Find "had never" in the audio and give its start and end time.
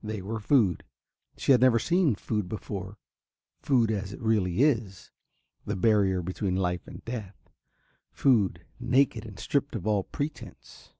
1.50-1.80